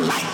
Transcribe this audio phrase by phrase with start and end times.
[0.00, 0.29] light.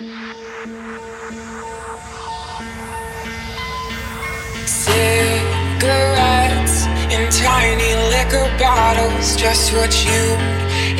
[0.00, 0.16] Cigarettes
[7.12, 10.40] in tiny liquor bottles, just what you'd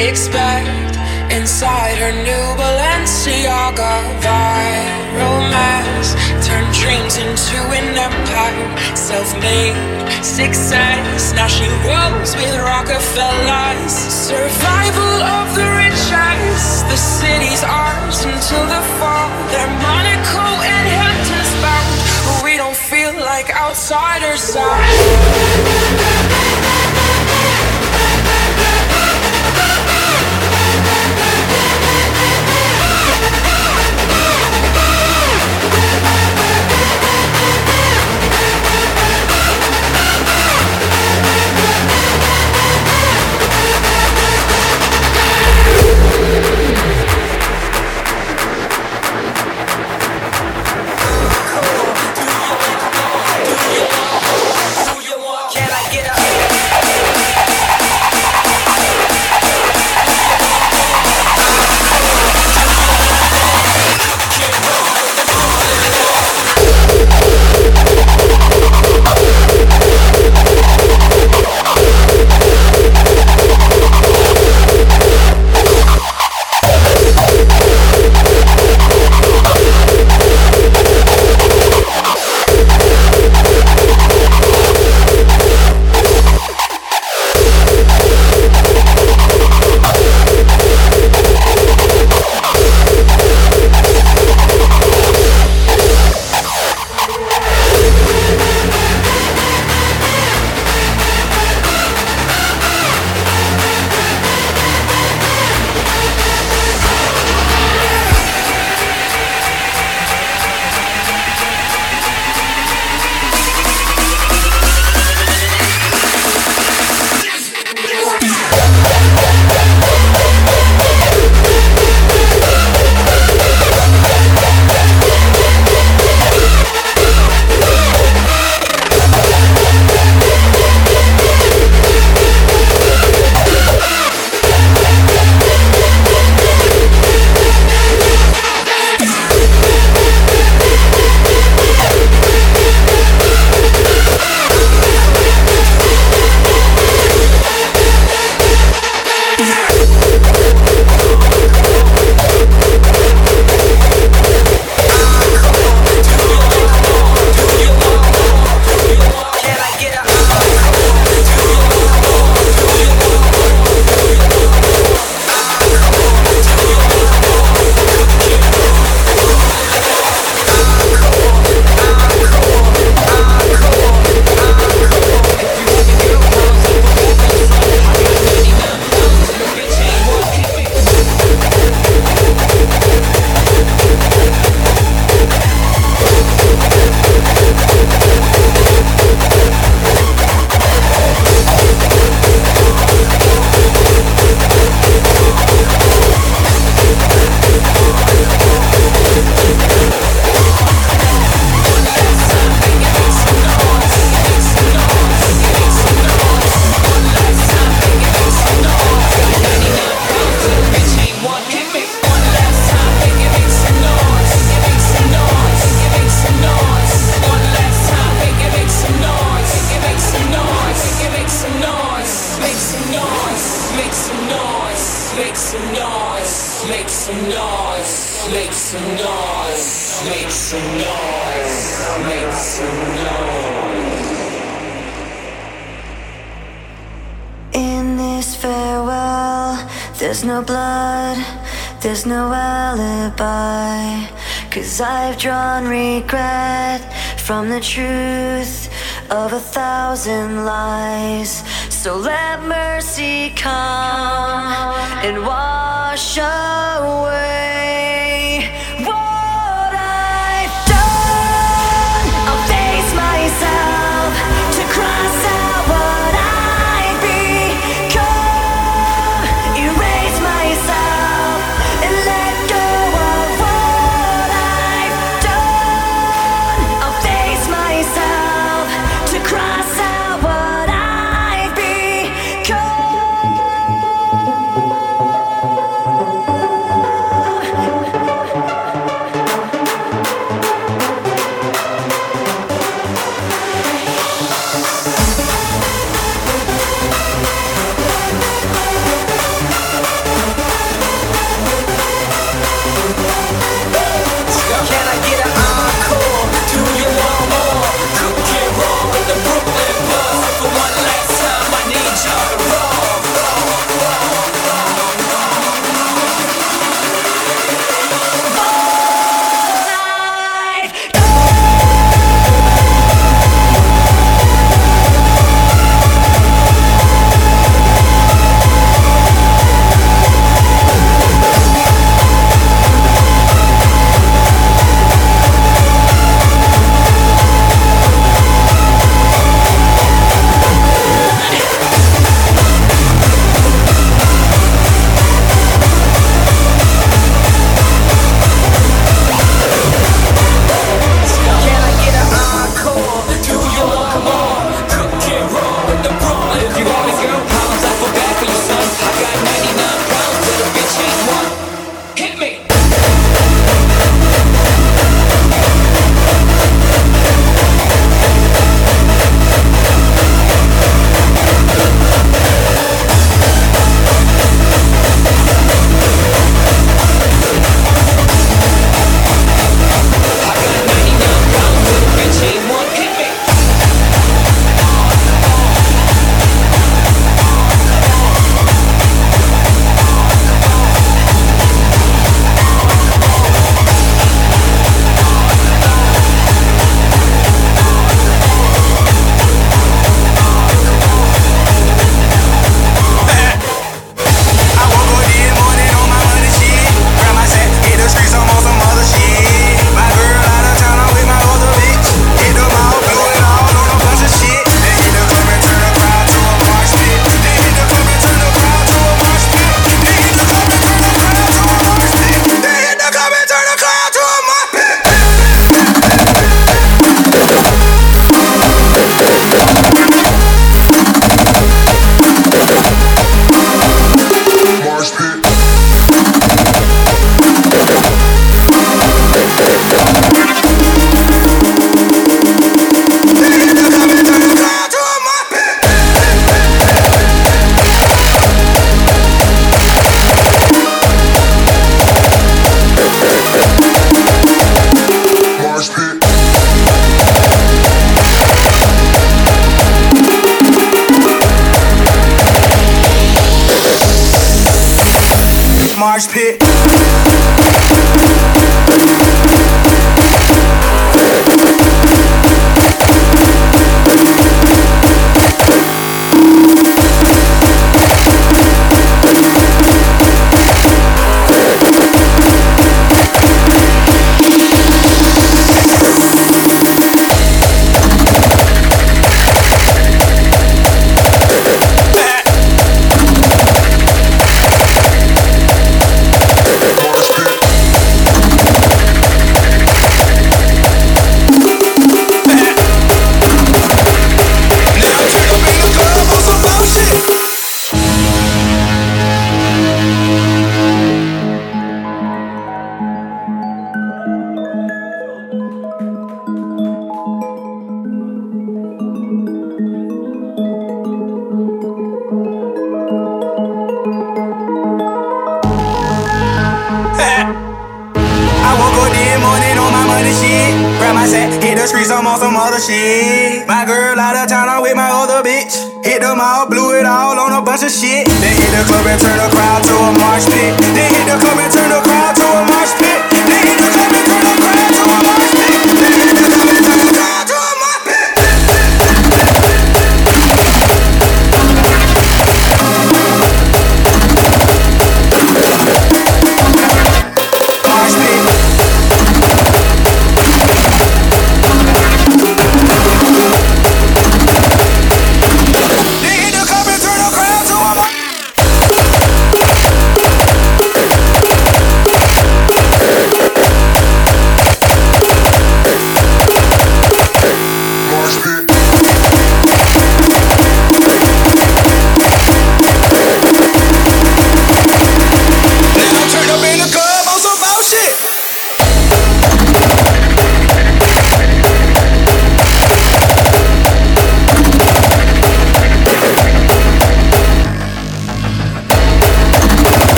[0.00, 0.96] expect
[1.30, 6.16] inside her new Balenciaga viral mess.
[6.46, 8.70] Turned dreams into an empire.
[8.94, 9.74] Self-made
[10.22, 13.92] success Now she rolls with Rockefellers.
[14.30, 19.28] Survival of the richest The city's ours until the fall.
[19.50, 21.96] They're Monaco and Hamptons bound
[22.44, 26.45] we don't feel like outsiders from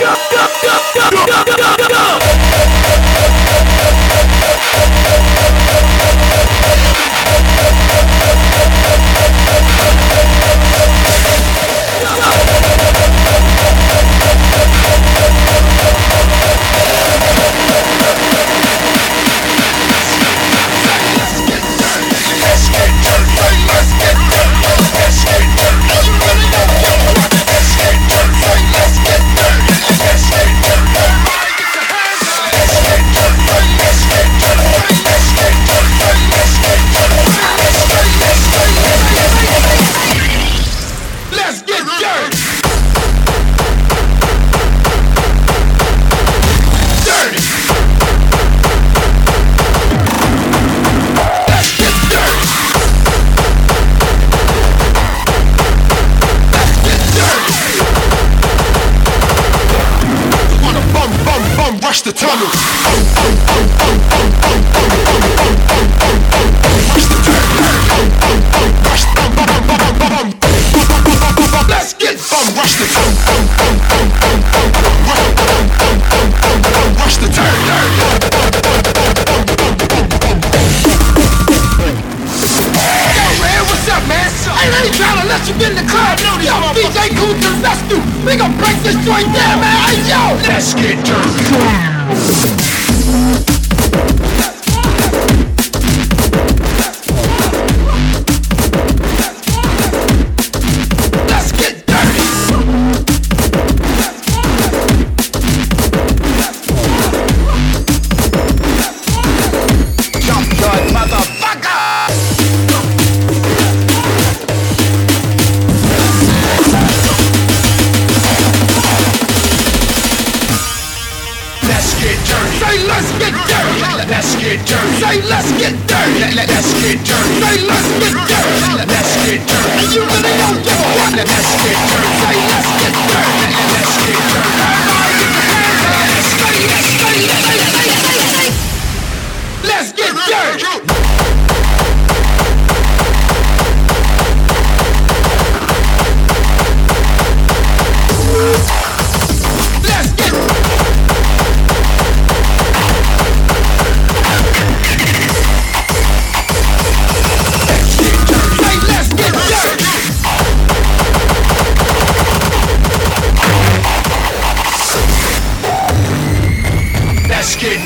[0.00, 0.29] yeah.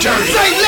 [0.04, 0.63] Say.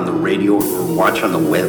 [0.00, 1.68] On the radio or watch on the web.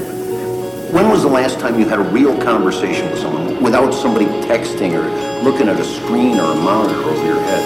[0.93, 4.95] When was the last time you had a real conversation with someone without somebody texting
[4.95, 5.03] or
[5.43, 7.63] looking at a screen or a monitor over your head?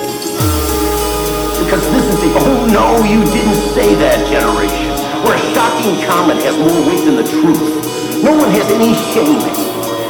[1.62, 4.90] Because this is the oh no, you didn't say that generation,
[5.22, 8.24] where a shocking comment has more weight than the truth.
[8.24, 9.38] No one has any shame,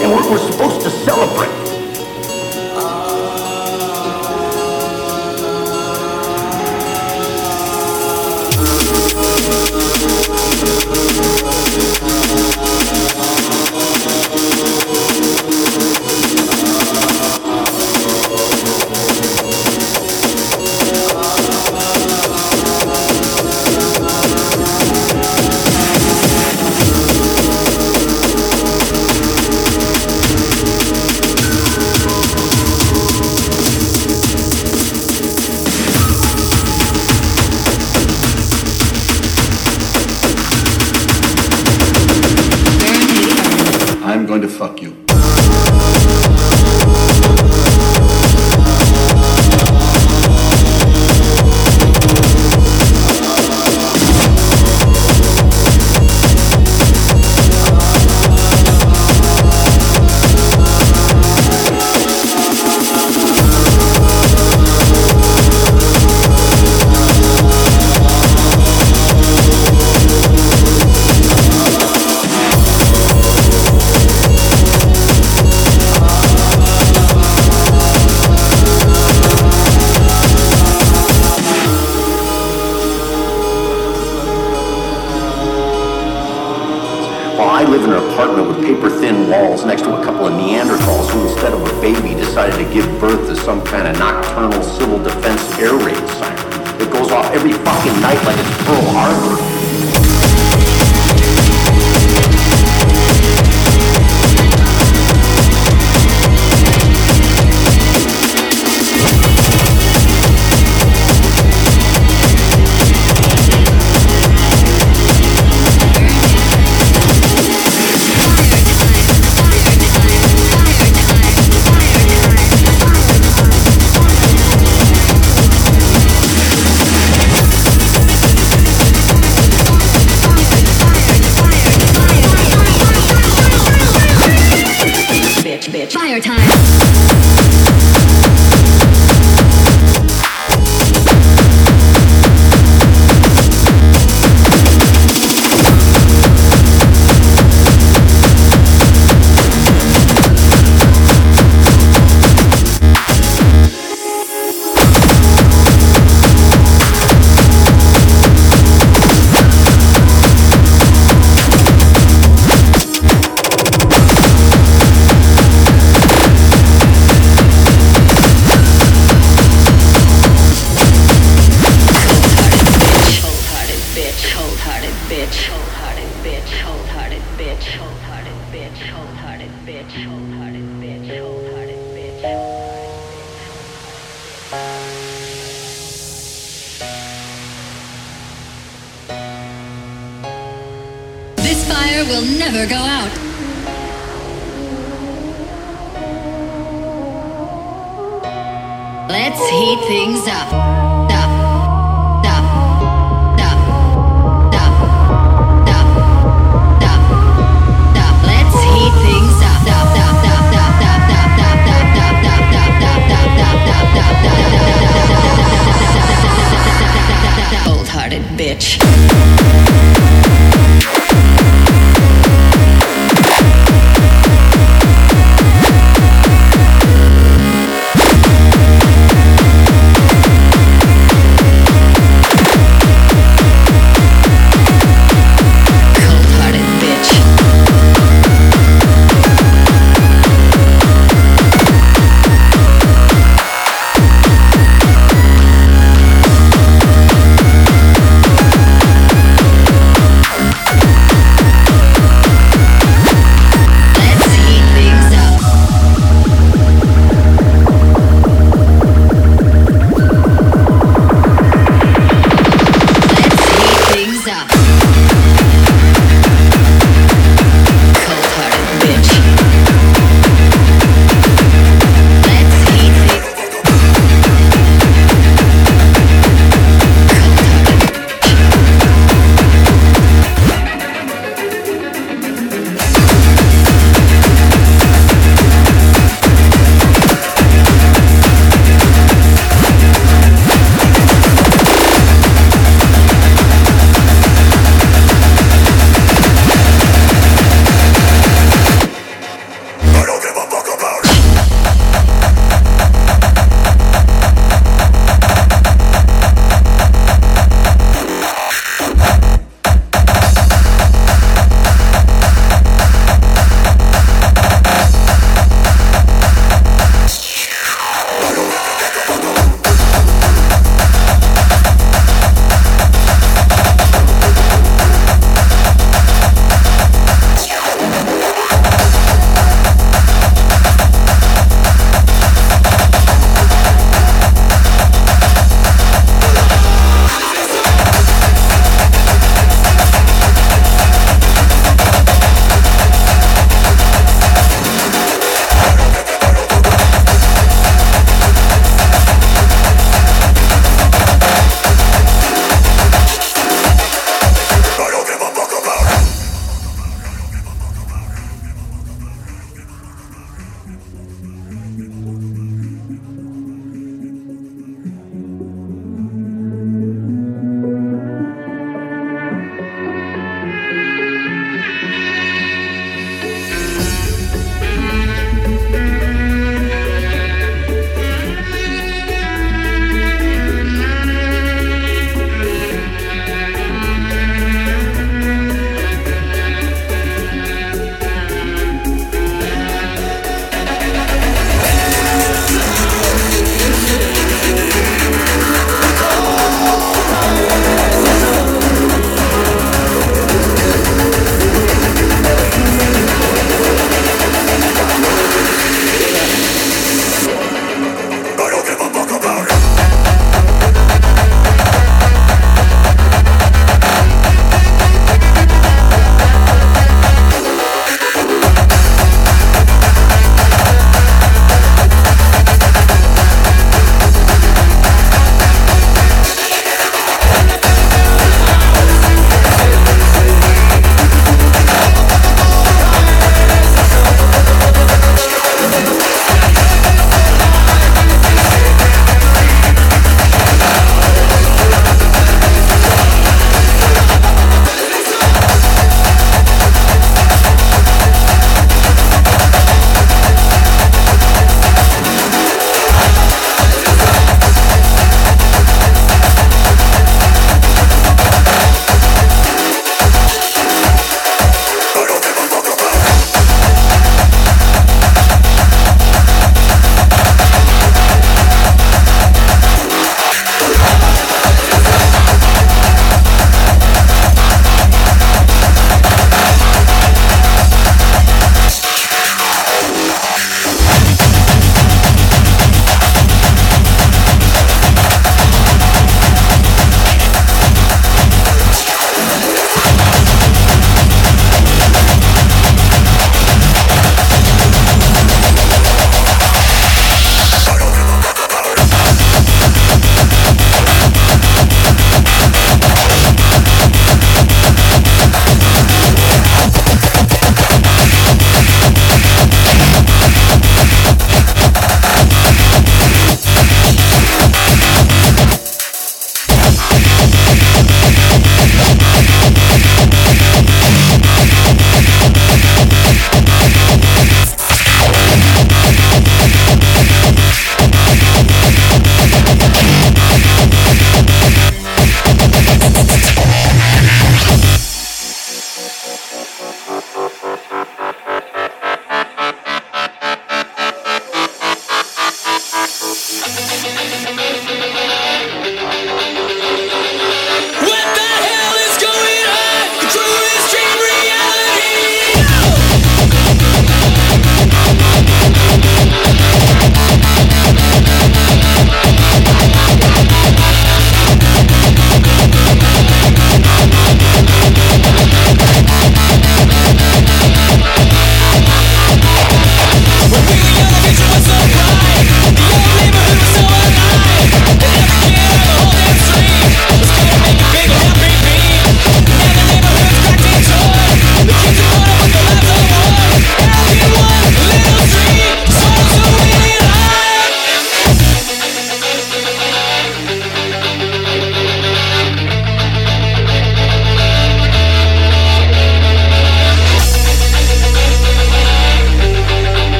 [0.00, 1.67] and we're, we're supposed to celebrate.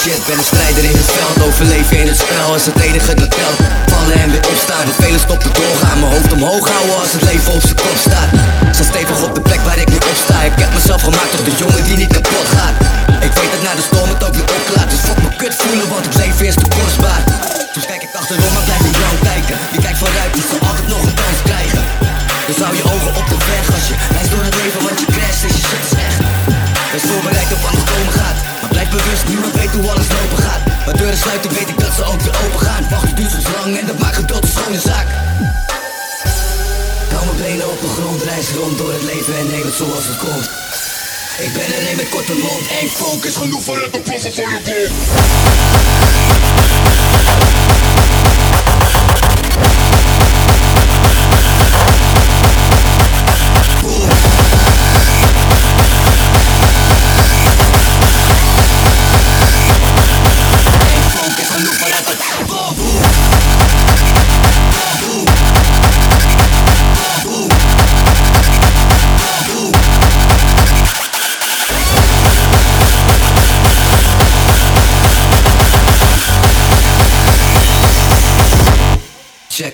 [0.00, 1.36] Shit, ben een strijder in het veld.
[1.48, 3.58] Overleven in het spel is het enige dat telt.
[3.92, 5.98] Vallen en weer opstaan, de vele stoppen doorgaan.
[6.00, 8.30] Mijn hoofd omhoog houden als het leven op zijn kop staat.
[8.74, 11.54] Sta stevig op de plek waar ik nu opsta Ik heb mezelf gemaakt tot de
[11.62, 12.76] jongen die niet kapot gaat.
[13.26, 15.88] Ik weet dat na de storm het ook weer opklaart Dus fuck me kut voelen,
[15.88, 17.59] want het leven is te kostbaar
[31.30, 32.88] sluiten weet ik dat ze ook weer open gaan.
[32.90, 35.06] Wachten duurt soms lang en dat maakt geduld een schone zaak.
[37.12, 40.06] Hou mijn benen op de grond, reis rond door het leven en neem het zoals
[40.06, 40.50] het komt.
[41.38, 43.36] Ik ben er een met korte mond en focus.
[43.36, 44.60] Genoeg voor het ontploffen van je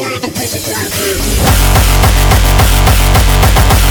[0.00, 1.14] Fire the bomb before you
[3.84, 3.89] can.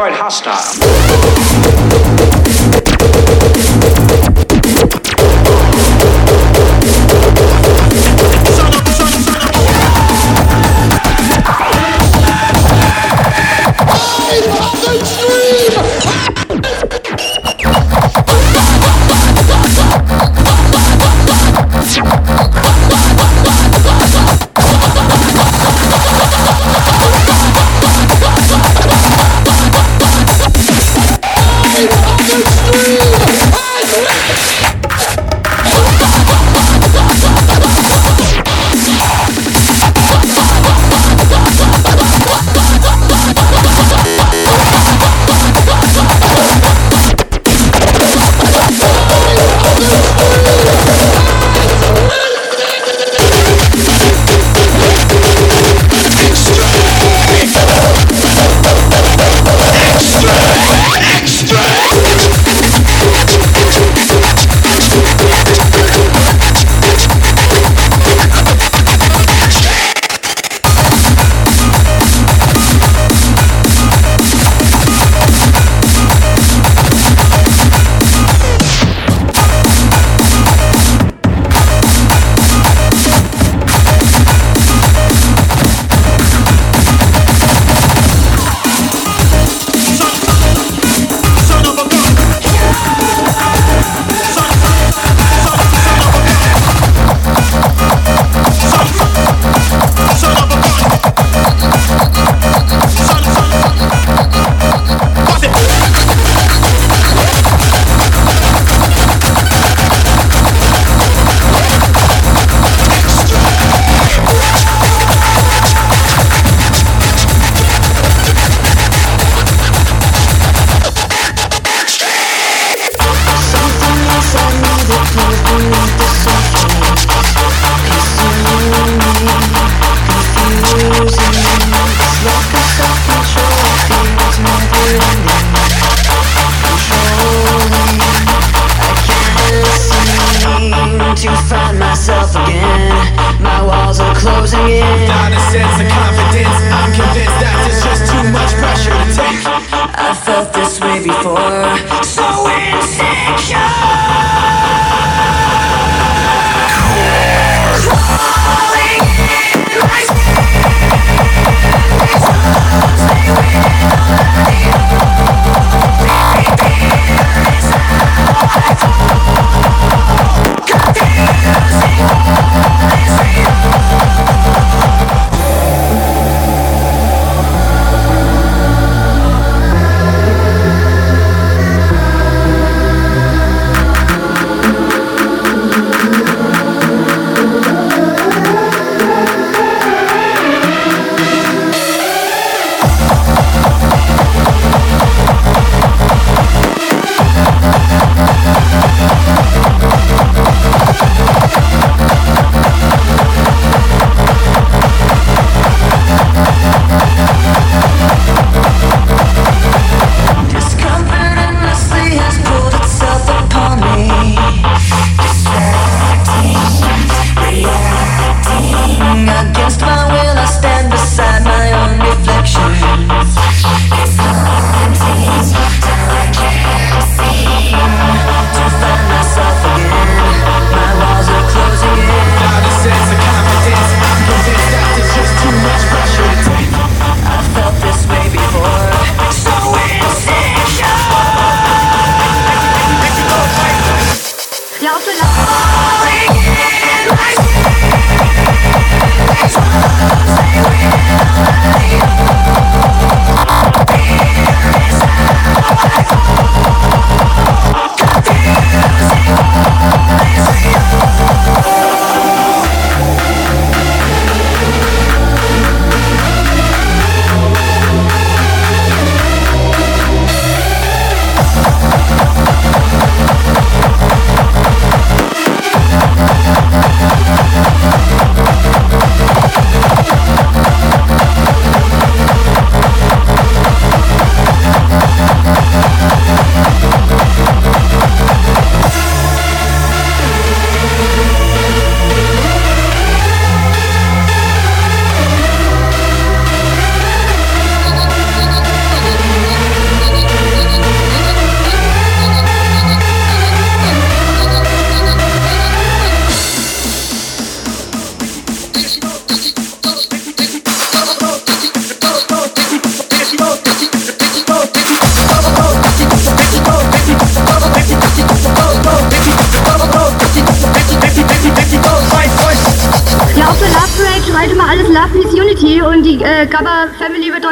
[0.00, 1.89] quite hostile.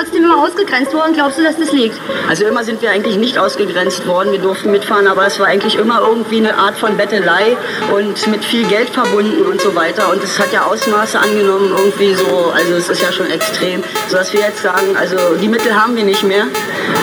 [0.08, 1.12] Trotzdem immer ausgegrenzt worden.
[1.12, 2.00] Glaubst du, dass das liegt?
[2.30, 4.32] Also immer sind wir eigentlich nicht ausgegrenzt worden.
[4.32, 7.58] Wir durften mitfahren, aber es war eigentlich immer irgendwie eine Art von Bettelei
[7.92, 10.10] und mit viel Geld verbunden und so weiter.
[10.10, 14.32] Und es hat ja Ausmaße angenommen irgendwie so, also es ist ja schon extrem, sodass
[14.32, 16.44] wir jetzt sagen, also die Mittel haben wir nicht mehr,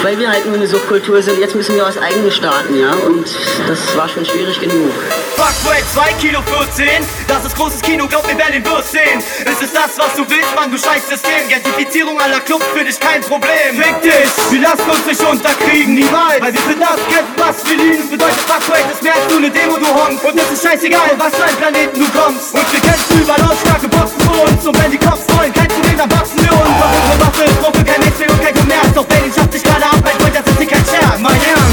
[0.02, 1.40] weil wir halt nur eine Subkultur sind.
[1.40, 2.92] Jetzt müssen wir was eigenes starten, ja.
[3.06, 3.28] Und
[3.68, 4.90] das war schon schwierig genug.
[5.36, 9.20] Fuckway 2 Kilo 14, das ist großes Kino, glaub mir, wer den wirst sehen.
[9.20, 11.48] Ist es das, was du willst, Mann, du scheiß System.
[11.50, 13.76] Gentrifizierung aller Clubs für dich kein Problem.
[13.76, 16.40] Fick dich, wir lassen uns nicht unterkriegen, niemals.
[16.40, 18.10] Weil wir für das kämpfen, was wir lieben.
[18.10, 20.24] Bedeutet Fuckway, das mehr als nur eine Demo, du Honk.
[20.24, 22.54] Und es ist scheißegal, was für ein Planeten du kommst.
[22.56, 24.66] Und wir kämpfen überall aus, starke Boxen für uns.
[24.66, 26.76] Und wenn die Cops wollen, kein Problem, dann wachsen wir uns.
[26.80, 28.90] Doch unsere Waffe ist Gruppe, kein Mainstream und kein Kommerz.
[28.96, 31.20] Doch Berlin schafft sich gerade ab, Freund, das ist hier kein Scherz.
[31.20, 31.65] Mein Ernst,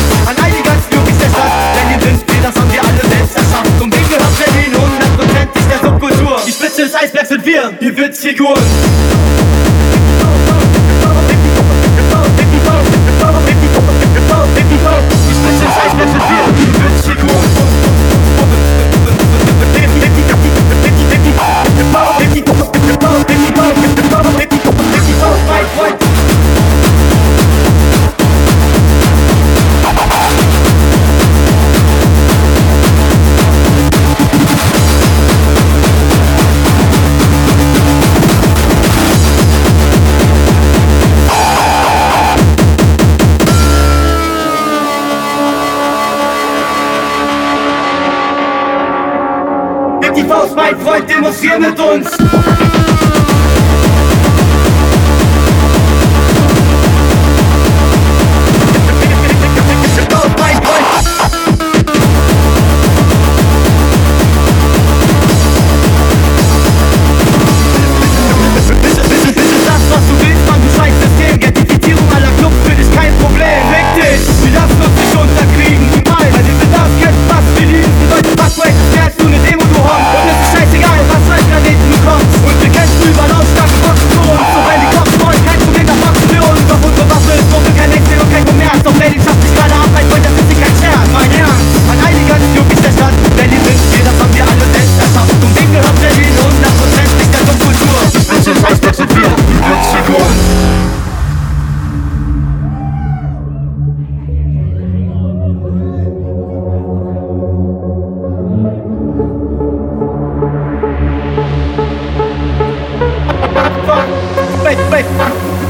[6.83, 8.63] des Eisbergs sind wir, die Witzfiguren.
[15.35, 16.43] Die Spitze des
[50.55, 52.11] mein Freund, demonstrier mit uns.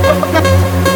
[0.02, 0.91] Música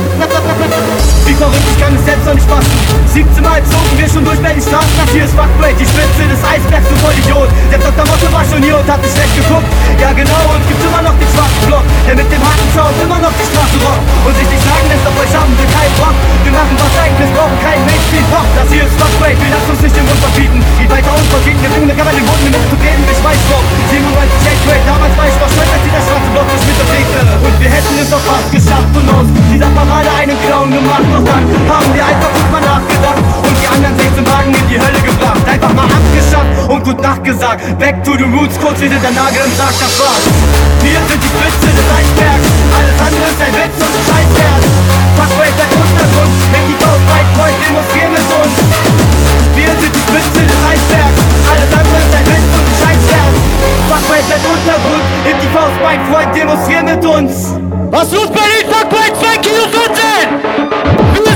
[1.37, 2.73] Ich kann es selbst nicht fassen
[3.13, 6.41] 17 Mal zogen wir schon durch Berlin Straßen Das hier ist Fuckbreak, die Spitze des
[6.41, 7.53] Eisbergs, du Vollidiot.
[7.69, 8.09] Der Dr.
[8.09, 9.69] Motto war schon hier und hat nicht schlecht geguckt.
[10.01, 11.85] Ja genau, und gibt immer noch den schwarzen Block.
[12.09, 15.05] Der mit dem harten Sound immer noch die Straße rockt Und sich nicht sagen lässt,
[15.05, 18.85] auf euch haben wir keinen Bock Wir machen was eigenes, brauchen keinen Mainstream-Pop Das hier
[18.89, 20.59] ist Fuckbreak, wir lassen uns nicht den Mund verbieten.
[20.81, 23.65] Geht weiter uns verbieten, wir bringen mittlerweile den Boden mit zu geben, ich weiß noch
[23.93, 27.55] 97 Shake damals war ich noch stolz, als dieser schwarze Block sich mit bewegte Und
[27.61, 31.07] wir hätten es doch fast geschafft und aus dieser Parade einen Clown gemacht.
[31.13, 34.79] Doch dann haben wir einfach gut mal nachgedacht Und die anderen 16 Wagen in die
[34.79, 35.43] Hölle gebracht.
[35.47, 39.43] Einfach mal abgeschafft und gut Nacht gesagt Back to the roots, kurz wie der Nagel
[39.43, 40.25] im Sarg, das war's.
[40.83, 42.49] Wir sind die Spitze des Eisbergs.
[42.71, 44.63] Alles andere ist ein Witz und ein Scheißwert
[45.19, 48.55] Fuckway der Untergrund, wenn die Faust weit freut, demonstrieren mit uns.
[49.57, 51.21] Wir sind die Spitze des Eisbergs.
[51.51, 53.35] Alles andere ist ein Witz und ein Scheißwert
[53.89, 59.47] Fuckway der Untergrund, hebt die Faust weit freut, demonstrieren mit uns Basrut Bey'in takla etmek
[59.47, 61.36] 210.